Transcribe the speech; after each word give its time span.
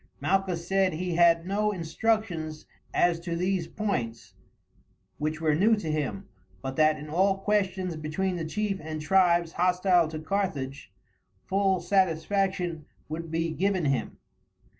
Malchus 0.19 0.67
said 0.67 0.93
he 0.93 1.13
had 1.13 1.45
no 1.45 1.71
instructions 1.71 2.65
as 2.91 3.19
to 3.19 3.35
these 3.35 3.67
points, 3.67 4.33
which 5.19 5.39
were 5.39 5.53
new 5.53 5.75
to 5.75 5.91
him, 5.91 6.27
but 6.63 6.75
that 6.75 6.97
in 6.97 7.07
all 7.07 7.37
questions 7.37 7.95
between 7.95 8.35
the 8.35 8.43
chief 8.43 8.79
and 8.81 8.99
tribes 9.03 9.51
hostile 9.51 10.07
to 10.07 10.17
Carthage, 10.17 10.91
full 11.45 11.79
satisfaction 11.79 12.87
would 13.09 13.29
be 13.29 13.51
given 13.51 13.85
him. 13.85 14.17